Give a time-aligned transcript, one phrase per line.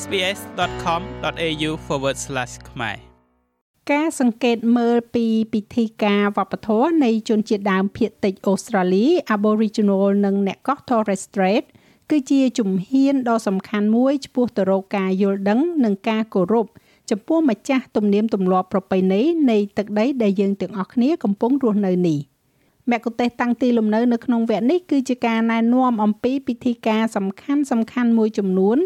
[0.00, 1.70] sbs.com.au/
[2.70, 2.96] ខ្មែរ
[3.92, 11.64] ការសង្កេតមើលពីពិធីការវប្បធម៌នៃជនជាតិដើមភាគតិចអូស្ត្រាលី Aboriginal និងអ្នកកោះ Torres Strait
[12.10, 16.66] គឺជាជំហានដ៏សំខាន់មួយឆ្ពោះទៅរកការយល់ដឹងនិងការគោរព
[17.10, 22.20] ចំពោះម្ចាស់ទំនៀមទម្លាប់ប្រពៃណីនៃទឹកដីដែលយើងទាំងអស់គ្នាកំពុងរស់នៅនេះ
[22.90, 28.78] មគ្គុទេសតាំងទីលំនៅនៅក្នុងវគ្គនេះគឺជាការណែនាំអំពីពិធីការសំខាន់សំខាន់មួយចំនួន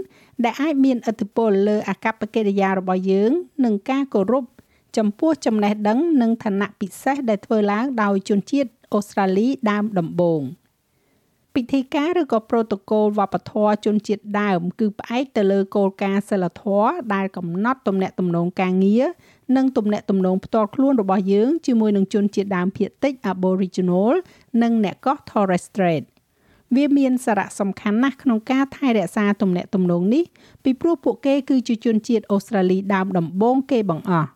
[0.44, 3.30] ដែលអាចមានឥទ្ធិពលលើអាកប្បកិរិយារបស់យើង
[3.64, 4.44] និងការគោរព
[4.96, 10.42] ចំពោះចំណេះដឹងនិងឋានៈពិសេសដែលធ្វើឡើងដោយជនជាតិអូស្ត្រាលីដើមដំបូង។
[11.56, 19.04] ពិធីការឬក៏ប្រូតូកូលវប្បធម៌ជនជាតិដើម គឺផ្អែកទៅលើគោលការណ៍សិលធម៌ដែលកំណត់ទំនាក់ទំនងការងារ
[19.56, 24.12] និងទំនាក់ទំនងផ្ទាល់ខ្លួនរបស់យើងជាមួយនឹងជនជាតិដើមភាគតិច Aboriginal
[24.62, 26.04] និងអ្នកកោះ Torres Strait
[26.74, 30.24] វាមានសារៈសំខាន់ណាស់ក្នុងការថែរក្សាទំនាក់ទំនងនេះ
[30.64, 34.28] ពីព្រោះពួកគេគឺជាជនជាតិអូស្ត្រាលីដើមដំបូងគេបង្អស់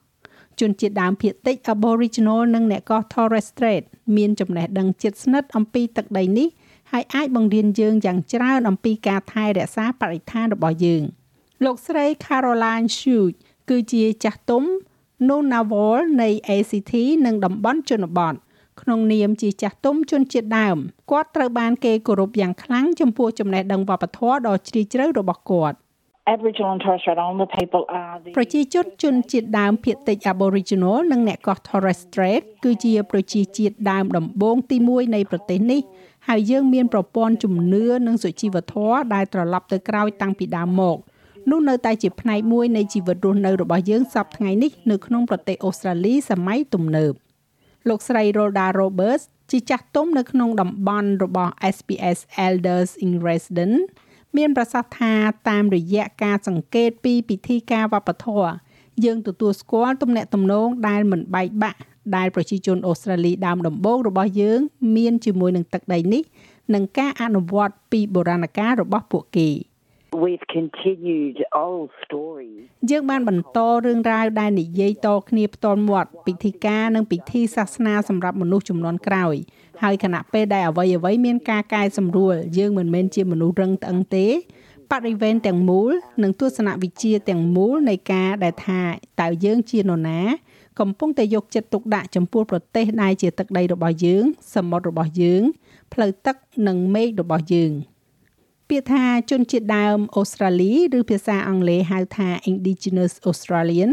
[0.60, 3.84] ជនជាតិដើមភាគតិច Aboriginal និងអ្នកកោះ Torres Strait
[4.16, 6.48] មានចំណេះដឹងជិតស្និទ្ធអំពីទឹកដីនេះ
[6.92, 11.02] ហើយអាចបង្រៀនយើងយ៉ាងច្រើនអំពីការថែរក្សាបរិស្ថានរបស់យើង
[11.64, 13.34] លោកស្រី Caroline Schuch
[13.70, 14.64] គឺជាចាស់ទុំ
[15.28, 16.92] Nunavut នៃ ACT
[17.26, 18.34] និងតំបន់ជនបទ
[18.80, 20.76] ក្នុងនាមជាចាស់ទុំជនជាតិដើម
[21.10, 25.76] គាត់ត្រូវបានគេគោរពយ៉ាងខ្លាំងចំពោះចំណេះដឹងវប្បធម៌ដ៏ជ្រាលជ្រៅរបស់គាត់
[26.34, 35.80] Aboriginal and Torres Strait Islander people are the ប្រជាជនជនជាតិដើមភាគតិច Aboriginal និងអ្នកកោះ Torres Strait គឺជាប្រជាជាតិដើមដំបូងទី1នៃប្រទេសនេះ
[36.28, 40.96] ហើយយើងមានប្រព័ន្ធជំនឿនិងសុជីវធម៌ដែលត្រឡប់ទៅក្រោយតាំងពីដើមមក
[41.50, 47.12] នោះនៅតែជាផ្នែកមួយនៃជីវិតរស់នៅរបស់យើងសពថ្ងៃនេះនៅក្នុងប្រទេសអូស្ត្រាលីសម័យទំនើប
[47.88, 53.80] លោកស្រី Rolda Roberts ជាចាស់ទុំនៅក្នុងតំបន់របស់ SPS Elders in Residence
[54.36, 55.12] មានប្រសាសន៍ថា
[55.48, 58.50] តាមរយៈការសង្កេតពីពិធីការវប្បធម៌
[59.04, 61.78] យើងទទួលស្គាល់ទំនាក់ទំនងដែលមិនបែកបាក់
[62.16, 64.60] ដែលប្រជាជនអូស្ត្រាលីដើមដំបូងរបស់យើង
[64.96, 66.22] មានជាមួយនឹងទឹកដីនេះ
[66.74, 69.48] និងការអនុវត្តពីបុរាណកាលរបស់ពួកគេ
[70.12, 79.34] We've continued old stories យើងបានបន្តរឿងរ៉ាវដែលនិយាយតគ្នាផ្ទាល់មាត់ពិធីការនិងពិធីសាសនាសម្រាប់មនុស្សចំនួនក្រោយ
[79.82, 84.28] ហើយខណៈពេលដែលអ្វីអ្វីមានការកែសម្រួលយើងមិនមែនជាមនុស្សរឹងត្អឹងទេ
[84.90, 85.90] បរិវេណទាំងមូល
[86.22, 88.80] និងទស្សនវិជ្ជាទាំងមូលនៃការដែលថា
[89.20, 90.20] តើយើងជានរណា
[90.80, 95.42] កំពុងតែយកចិត្តទុកដាក់ចំពោះប្រទេសដែលជាទឹកដីរបស់យើង សមុទ្ររបស់យើង
[95.92, 97.72] ផ្លូវទឹកនិងមេឃរបស់យើង
[98.70, 103.90] ពាក្យថាជនជាតិដើមអូស្ត្រាលីឬភាសាអង់គ្លេសហៅថា Indigenous Australian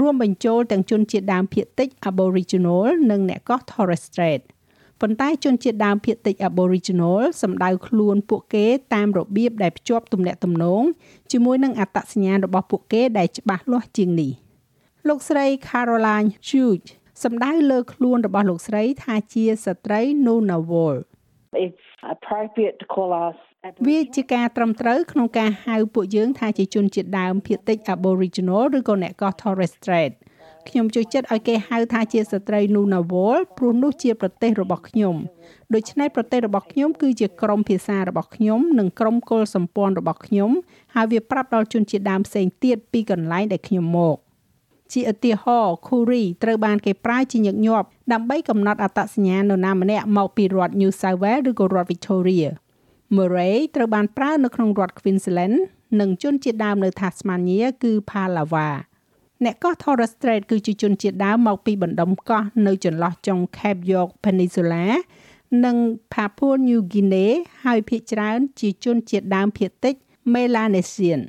[0.00, 4.42] រួមបញ្ចូលទាំងជនជាតិដើមភាគតិច Aboriginal និងអ្នកកោះ Torres Strait
[5.00, 10.82] ប៉ុន្តែជនជាតិដើមភាគតិច Aboriginal សម្ដៅខ្លួនពួកគេតាមរបៀបដែលភ្ជាប់ទំនាក់ទំនង
[11.32, 14.32] ជាមួយនឹងអត្តសញ្ញាណរបស់ពួកគេដែលច្បាស់លាស់ជាងនេះ។
[15.08, 16.86] លោកស្រី Caroline Hughes
[17.24, 20.98] សម្ដៅលើខ្លួនរបស់លោកស្រីថាជាស្ត្រី Nunavut
[21.66, 23.38] It's appropriate to call us
[23.86, 30.12] វាជាការត្រឹមត្រូវក្នុងការហៅពួកយើងថាជាជនជាតិដើមភាគតិច Aboriginal ឬក៏អ្នកកោះ Torres Strait
[30.68, 35.14] ខ្ញុំចូលចិត្តឲ្យគេហៅថាជាស្ត្រី Nunavut ព្រោះនោះជាប្រទេសរបស់ខ្ញុំ
[35.74, 40.50] ដូច្នេះប្រទេសរបស់ខ្ញុំគឺជាក្រុមភាសារបស់ខ្ញុំនិងក្រុមគល់សម្ព័ន្ធរបស់ខ្ញុំ
[40.94, 44.16] ហើយវាប្រាប់ដល់ជនជាតិដើមផ្សេងទៀតពីកន្លែងដែលខ្ញុំមក
[44.92, 52.48] ជាឧទាហរណ៍ Kuri ត្រូវបានគេប្រើជាញឹកញាប់ដើម្បីកំណត់អត្តសញ្ញាណនរណាម្នាក់មកពីរដ្ឋ New South Wales ឬក៏រដ្ឋ Victoria
[53.16, 55.56] Murray ត្រូវបានប្រើនៅក្នុងរដ្ឋ Queensland
[56.00, 58.68] និងជនជាតិដើមនៅ Tasmania គឺ Palawa
[59.44, 64.84] អ្នកកោះ Torres Strait គឺជាជនជាតិដើមមកពីបណ្ដុំកោះនៅចន្លោះចុង Cape York Peninsula
[65.64, 65.76] និង
[66.12, 67.30] Papua New Guinea
[67.64, 69.94] ហើយភាគច្រើន ជាជនជាតិដើមភាគតិច
[70.34, 71.22] Melanesian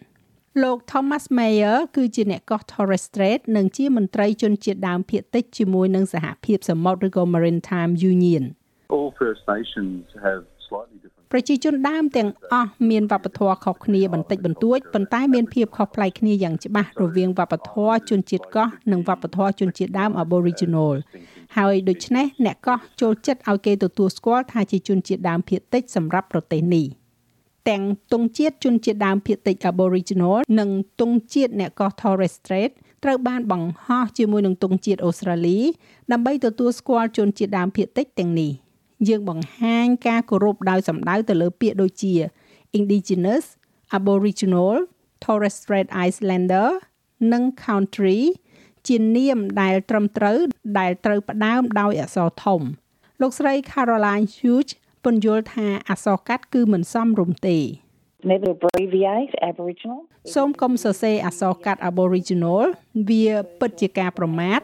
[0.64, 8.44] លោក Thomas Mayer គឺជាអ្នកកោះ Torres Strait និងជាមន្ត្រីជនជាតិដើមភាគតិចជាមួយនឹងសហភាពសមុទ្រឬក៏ Maritime Union
[8.96, 10.59] All First Nations have slightly different
[11.34, 20.94] ប្រជាជនដើមទាំងអស់មានវប្បធម៌ខុសគ្នាបន្តិចបន្តួចប៉ុន្តែមានភាពខុសប្លែកគ្នាយ៉ាងច្បាស់រវាងវប្បធម៌ជនជាតិកោះនិងវប្បធម៌ជនជាតិដើម Aboriginal
[21.58, 26.86] ហើយដូច្នេះអ្នកកោះចូលចិត្តឲ្យគេទទួលស្គាល់ថាជាជនជាតិដើមភាគតិចសម្រាប់ប្រទេសនេះ
[27.70, 30.70] ទាំងទង់ជាតិជនជាតិដើមភាគតិច Aboriginal និង
[31.00, 32.72] ទង់ជាតិអ្នកកោះ Torres Strait
[33.04, 35.60] ត្រូវបានបង្ហោះជាមួយនឹងទង់ជាតិអូស្ត្រាលី
[36.12, 38.52] ដើម្បីទទួលស្គាល់ជនជាតិដើមភាគតិចទាំងនេះ
[39.08, 42.14] យើងបង្ហាញការគោរពដោយសំដៅទៅលើពាក្យដូចជា
[42.78, 43.46] Indigenous
[43.98, 44.76] Aboriginal
[45.24, 46.70] Torres Strait Islander
[47.34, 48.20] និង Country
[48.88, 50.38] ជានាមដែលត្រឹមត្រូវ
[50.80, 52.62] ដែលត្រូវផ្ដើមដោយអក្សរធំ
[53.22, 54.72] លោកស្រី Caroline Hughes
[55.04, 57.60] ពន្យល់ថាអក្សរកាត់គឺមិនសមរម្យទេ
[58.32, 60.00] Never abbreviate Aboriginal.
[60.34, 62.64] សូមកុំសរសេរអក្សរកាត់ Aboriginal
[63.10, 63.28] វា
[63.60, 64.60] ពិតជាការប្រមាថ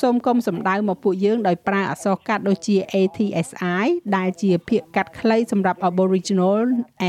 [0.00, 6.60] សូមកុំសំដៅមកពួកយើងដោយប្រើអក្សរកាត់ដូចជា ATSI ដែលជាភាគកាត់ខ្លីសម្រាប់ Aboriginal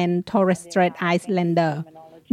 [0.01, 1.73] and Torres Strait Islander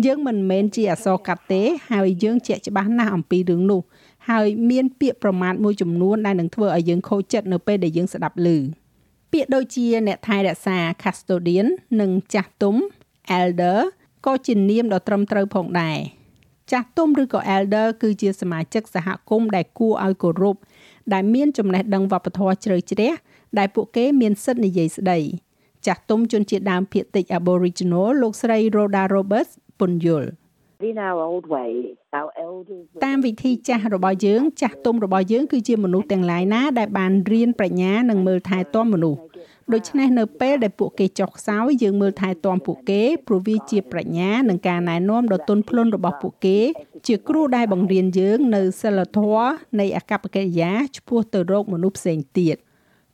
[0.04, 1.62] យើងមិនមែនជាអក្សរកាត់ទេ
[1.92, 3.80] ហើយយើងជាក់ច្បាស់ណាស់អំពីរឿងនោះ
[4.30, 8.48] ហើយមានពាក្យប្រមាថមួយចំនួនដែលនឹងធ្វើឲ្យយើងខូចចិត្តនៅពេលដែលយើងស្ដាប់ឮ
[9.32, 11.66] ពាក្យដូចជាអ្នកថែរក្សា custodian
[12.00, 12.76] និងចាស់ទុំ
[13.40, 13.78] elder
[14.26, 15.98] ក៏ជានាមដ៏ត្រឹមត្រូវផងដែរ
[16.72, 20.56] ចាស់ទុំឬក៏ elder គឺជាសមាជិកសហគមន៍ដែលគួរឲ្យគោរព
[21.12, 23.12] ដែលមានចំណេះដឹងវប្បធម៌ជ្រៅជ្រះ
[23.58, 25.18] ដែលពួកគេមានសិទ្ធិនិយាយស្ដី
[25.86, 30.30] ចាស់ទុំជនជាតិដើមភាគតិច Aboriginal លោកស្រី Rhoda Roberts ពន្យល់
[30.90, 31.72] In our old way,
[32.18, 39.20] our elders តាមវិធីចាស់របស់យើង ចាស់ទុំរបស់យើងគឺជាមនុស្សទាំងឡាយណាដែលបានរៀនប្រាជ្ញានិងមើលថែទាំមនុស្ស
[39.72, 46.58] ដូច្នេះនៅពេលដែលពួកគេចុះខ្សោយយើងមើលថែទាំពួកគេព្រោះវាជាប្រាជ្ញានិងការណែនាំដ៏ទន់ភ្លន់របស់ពួកគេ
[47.06, 52.56] ជាគ្រូដែលបង្រៀនយើងនៅសិលធម៌នៃអកប្បកិរិយាឆ្ពោះទៅរកមនុស្សផ្សេងទៀត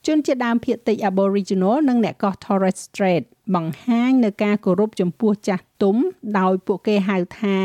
[0.06, 3.24] ជនជាដើមភាគតិច Aboriginal និងអ្នកកោះ Torres Strait
[3.54, 5.96] បង្ហាញនៅការគោរពចំពោះចាស់ទុំ
[6.38, 7.58] ដោយពួកគេហៅថា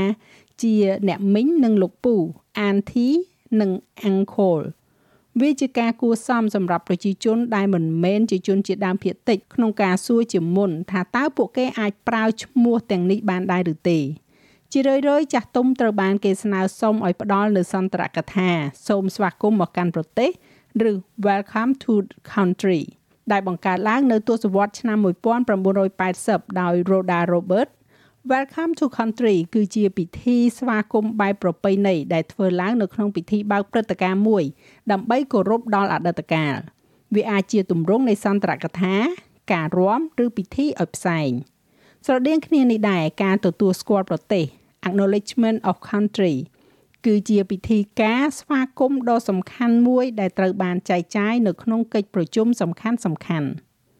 [0.61, 0.73] ជា
[1.07, 2.15] អ្នកមីងនិងលោកពូ
[2.67, 3.15] Auntie
[3.59, 3.71] និង
[4.09, 4.63] Uncle
[5.41, 13.99] វាជាការគួរសមសម្រាប់ប្រជាជនដែលមិនមែនជាជនជាដើមភាគតិចក្នុងការសួរជាមុនថាតើពួកគេអាចប្រើឈ្មោះទាំងនេះបានដែរឬទេ
[14.71, 18.49] ជារឿយៗចាស់ទុំត្រូវបានគេស្នើសុំឲ្យផ្ដល់នៅសន្ទរកថា
[18.87, 20.29] សូមស្វាគមន៍មកកាន់ប្រទេស
[20.89, 20.93] ឬ
[21.27, 21.93] Welcome to
[22.33, 22.81] country
[23.31, 24.97] ដែលបង្កើតឡើងនៅទសវត្សរ៍ឆ្នាំ
[25.83, 27.69] 1980ដោយ Rhoda Robert
[28.33, 34.43] Welcome to country គឺជាពិធីស្វាគមន៍បែបប្រពៃណីដែលធ្វើឡើងនៅក្នុងពិធីបើកព្រឹត្តិការណ៍មួយ
[34.91, 36.55] ដើម្បីគោរពដល់អតីតកាល
[37.15, 38.95] វាអាចជាទម្រង់នៃសន្ទរកថា
[39.53, 41.31] ការរាំឬពិធីឲ្យផ្សែង
[42.05, 44.45] ស្រដៀងគ្នានេះដែរការទទួលស្គាល់ប្រទេស
[44.87, 46.35] acknowledgement of country
[47.05, 53.51] គឺជាពិធីការស្វាគមន៍ដ៏សំខាន់មួយដែលត្រូវបានចែកចាយនៅក្នុងកិច្ចប្រជុំសំខាន់សំខាន់ៗ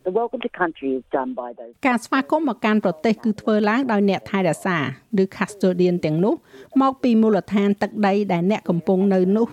[0.06, 4.78] The welcome to country is done by those ការស្វាគមន៍មកកាន់ប្រទេសគឺធ្វើឡើងដោយអ្នកថែរក្សា
[5.22, 6.34] ឬ custodian ទាំងនោះ
[6.82, 9.48] មកពីមូលដ្ឋានទឹកដីដែលអ្នកកំពុងនៅនោះ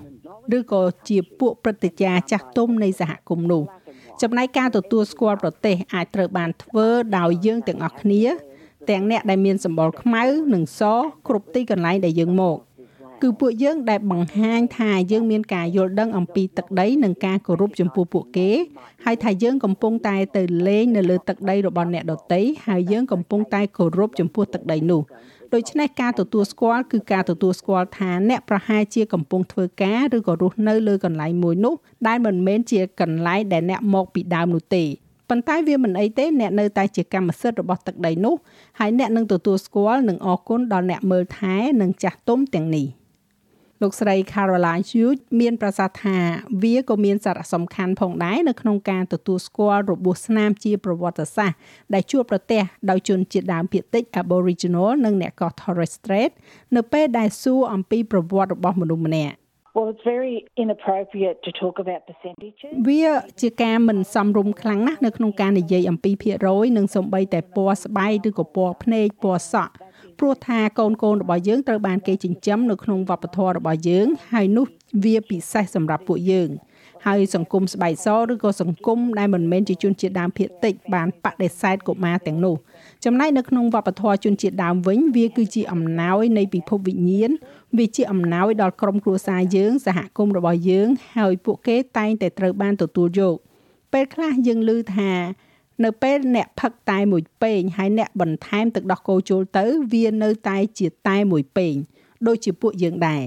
[0.57, 3.63] ឬក៏ជាពួកព្រឹទ្ធាចារ្យចាស់ទុំនៃសហគមន៍នោះ
[4.23, 6.87] ចំណែកការទទួលស្គាល់ប្រទេសអាចត្រូវបានធ្វើ
[7.19, 8.23] ដោយយើងទាំងអស់គ្នា
[8.91, 10.23] ទាំងអ្នកដែលមានសម្បុរខ្មៅ
[10.55, 10.83] និងស
[11.29, 12.57] គ្រប់ទីកន្លែងដែលយើងមក
[13.23, 18.51] គឺពួកយើងដែលបង្ហាញថាយើងមានការយល់ដឹងអំពីទឹកដីនិងការគោរពចំពោះពួកគេ
[19.05, 25.03] ហើយថាយើងកំពុងតែទៅលេងនៅលើទឹកដីរបស់អ្នកដទៃហើយយើងកំពុងតែគោរពចំពោះទឹកដីនោះ
[25.55, 31.75] ដូច្នេះការទទួលស្គាល់គឺការទទួលស្គាល់ថាអ្នកប្រហែលជាកំពុងធ្វើការឬក៏រស់នៅលើកន្លែងមួយនោះ
[32.07, 34.85] ដែលមិនមែនជាកន្លែងដែលអ្នកមកពីដើមនោះទេ
[35.29, 38.35] ប៉ុន្តែវាមិនអីទេអ្នកនៅតែជាកម្មសិទ្ធិរបស់ទឹកដីនោះ
[38.79, 42.89] ហើយអ្នកនឹងទទួលស្គាល់និងអរគុណដល់អ្នកមើលថែនិងចាស់ទុំទាំងនេះ។
[43.83, 46.19] លោកស្រី Caroline Hughes មានប្រសាសន៍ថា
[46.63, 51.57] វាក៏មានសារៈសំខាន់ផងដែរនៅក្នុងការទទួលស្គាល់របួសស្នាមជាប្រវត្តិសាស្ត្រ
[51.95, 56.31] ដែលជួបប្រទះដោយជនជាតិដើមភាគតិច Aboriginal និងអ្នកកោះ Torres Strait
[56.77, 59.37] នៅពេលដែលសួរអំពីប្រវត្តិរបស់មនុស្សម្នាក់
[59.75, 62.71] Well, it's very inappropriate to talk about percentages.
[62.89, 63.07] វា
[63.41, 69.75] ជាការមិនសមរម្យខ្លាំងណាស់នៅក្នុងការនិយាយអំពីភាគរយនិងសំបីតែពណ៌ស្បែកឬក៏ពណ៌ភ្នែកពណ៌សក់
[70.25, 74.67] ព្រោះថាកូនកូនរបស់យើងត្រូវបានគេចិញ្ចឹមនៅក្នុងវប្បធម៌របស់យើងហើយនោះ
[75.05, 76.49] វាពិសេសសម្រាប់ពួកយើង
[77.07, 82.55] ហើយសង្គមស្បែកសឬក៏សង្គមដែលមិនមែនជាជនជាតិដើមភាគតិចបានបដិសេធកុមារទាំងនោះ
[83.05, 87.31] ចំណែកនៅក្នុងវប្បធម៌ជនជាតិដើមវិញវាគឺជាអំណោយនៃពិភពវិញ្ញាណ
[87.79, 93.37] វាជាអំណោយដល់ក្រុមគ្រួសារយើងសហគមន៍របស់យើង ហើយពួកគេតែងតែត្រូវបានទទួលយក
[93.93, 95.13] ពេលខ្លះយើងឮថា
[95.85, 101.75] នៅពេលអ្នកផឹកតែមួយពេងហើយអ្នកបន្ថែមទឹកដោះគោចូលទៅវានៅតែជាតែមួយពេង
[102.27, 103.25] ដូចជាពួកយើងដែរ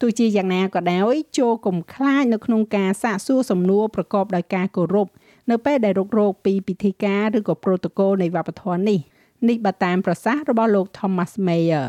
[0.00, 5.08] ទោះជាយ៉ាងណាក៏ដោយចូលកុំខ្លាចនៅក្នុងការសាកសួរសំណួរប្រកបដោយការគោរព
[5.50, 9.00] នៅពេលដែលរករោគពីពិធីការឬក៏ protocol នៃវប្បធម៌នេះ
[9.48, 11.86] នេះបើតាមប្រសាសន៍របស់លោក Thomas Mayer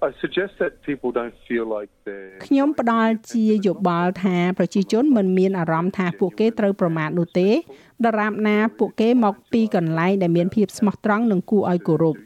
[0.00, 7.48] I suggest that people don't feel like they're ខ្ញុំផ្ដល់ជាយោបល់ថាប្រជាជនមិនមានអារម្មណ៍ថាពួកគេត្រូវប្រមាថនោះទេ
[8.04, 12.16] ដរាបណាពួកគេមកពីកន្លែងដែលមានភាពស្មោះត្រង់និងគួរឲ្យគោរព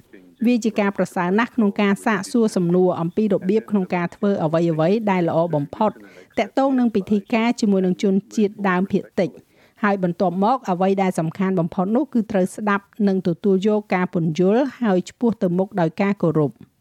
[0.46, 5.90] វាជាការប្រសើរណាស់ក្នុងការសាកសួរសំណួរអំពីរបៀបក្នុងការធ្វើអ្វីៗដែលល្អបំផុត
[6.38, 9.30] តាក់ទងនឹងពិធីការជាមួយនឹងជនជាតិដើមភាគតិច
[9.82, 16.52] ហើយបន្ទាប់មកអ្វីដែលសំខាន់បំផុតនោះគឺត្រូវស្ដាប់និងទទួលយកការពន្យល់ហើយឆ្ពោះទៅមុខដោយការគោរព។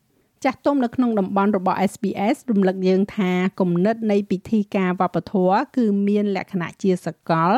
[0.43, 7.51] ចាស់ទុំនៅក្នុងតំបន់របស់ SBS រំលឹកយើងថាគំនិតនៃពិធីការវប្បធម៌គឺមានលក្ខណៈជាសកល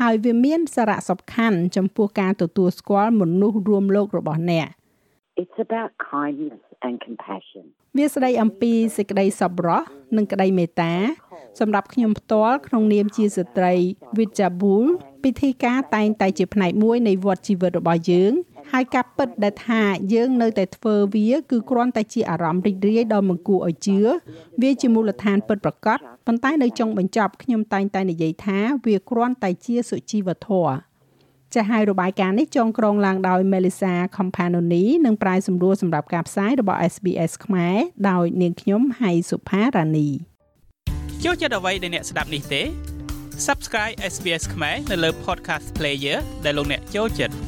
[0.00, 4.68] ហើយវាមានសារៈសំខាន់ចំពោះការទទួលស្គាល់មនុស្សរួមលោករបស់អ្នក
[5.42, 7.64] It's about kindness and compassion.
[7.96, 9.82] វាស្ដីអំពីសេចក្តីសប្បុរស
[10.16, 10.94] និងក្តីមេត្តា
[11.60, 13.74] សម្រាប់ខ្ញុំផ្ទាល់ក្នុងនាមជាស្ត្រី
[14.18, 14.84] វិជ្ជាប៊ូល
[15.24, 18.32] ពិធីការតែងតែជាផ្នែកមួយនៃវដ្តជីវិតរបស់យើង
[18.72, 19.82] ហើយការពិតដែលថា
[20.14, 23.98] យើងនៅតែធ្វើវា គឺគ្រាន់តែជាអារម្មណ៍រីករាយដ៏មិនគួរឲ្យជឿ
[24.62, 30.74] វាជាមូលដ្ឋានពិតប្រាកដប៉ុន្តែនៅចុងបញ្ចប់ខ្ញុំតែងតែនិយាយថាវាគ្រាន់តែជាសុជីវធម៌
[31.54, 37.76] ចាស់ហើយរបាយការណ៍នេះចងក្រងឡើងដោយ Melissa Companoni និងប្រាយសម្រួលសម្រាប់ការផ្សាយរបស់ SBS ខ្មែរ
[38.10, 40.08] ដោយនាងខ្ញុំហៃសុផារ៉ានី
[41.24, 42.62] ចូលចិត្តអ្វីដែលអ្នកស្ដាប់នេះទេ
[43.46, 47.47] Subscribe SBS ខ្មែរនៅលើ Podcast Player ដែលលោកអ្នកចូលចិត្ត